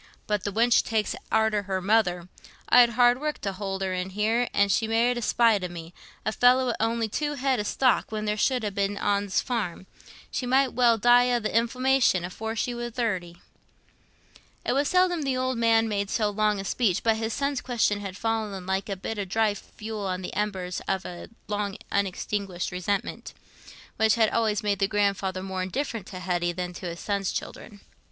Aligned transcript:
"But 0.25 0.45
the 0.45 0.51
wench 0.51 0.81
takes 0.83 1.15
arter 1.31 1.61
her 1.61 1.79
mother. 1.79 2.27
I'd 2.67 2.89
hard 2.97 3.21
work 3.21 3.39
t' 3.39 3.51
hould 3.51 3.83
her 3.83 3.93
in, 3.93 4.09
an' 4.17 4.69
she 4.69 4.87
married 4.87 5.17
i' 5.17 5.21
spite 5.21 5.63
o' 5.63 5.67
me—a 5.67 6.31
feller 6.31 6.65
wi' 6.65 6.75
on'y 6.79 7.07
two 7.07 7.35
head 7.35 7.59
o' 7.59 7.61
stock 7.61 8.11
when 8.11 8.25
there 8.25 8.35
should 8.35 8.63
ha' 8.63 8.73
been 8.73 8.95
ten 8.95 9.05
on's 9.05 9.41
farm—she 9.41 10.47
might 10.47 10.73
well 10.73 10.97
die 10.97 11.31
o' 11.31 11.39
th' 11.39 11.45
inflammation 11.45 12.25
afore 12.25 12.55
she 12.55 12.73
war 12.73 12.89
thirty." 12.89 13.43
It 14.65 14.73
was 14.73 14.87
seldom 14.87 15.21
the 15.21 15.37
old 15.37 15.59
man 15.59 15.87
made 15.87 16.09
so 16.09 16.31
long 16.31 16.59
a 16.59 16.65
speech, 16.65 17.03
but 17.03 17.17
his 17.17 17.31
son's 17.31 17.61
question 17.61 17.99
had 17.99 18.17
fallen 18.17 18.65
like 18.65 18.89
a 18.89 18.95
bit 18.95 19.19
of 19.19 19.29
dry 19.29 19.53
fuel 19.53 20.07
on 20.07 20.23
the 20.23 20.33
embers 20.33 20.81
of 20.87 21.05
a 21.05 21.29
long 21.47 21.77
unextinguished 21.91 22.71
resentment, 22.71 23.35
which 23.97 24.15
had 24.15 24.31
always 24.31 24.63
made 24.63 24.79
the 24.79 24.87
grandfather 24.87 25.43
more 25.43 25.61
indifferent 25.61 26.07
to 26.07 26.19
Hetty 26.19 26.51
than 26.53 26.73
to 26.73 26.87
his 26.87 26.99
son's 27.01 27.31
children. 27.31 27.81